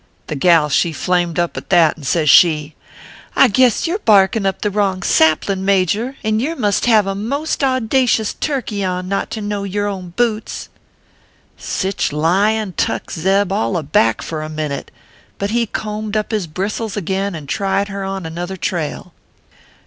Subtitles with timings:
[0.25, 2.73] "The gal she flamed up at that, and says she:"
[3.35, 7.13] I guess you re barkin up the wrong saplin, Major, and yer must have a
[7.13, 10.69] most audacious turkey on, not to know yer own butes."
[11.79, 14.89] Sich lyin tuk Zeb all aback for a minute;
[15.37, 19.13] but he combed up his bristles again, and tried her on another trail.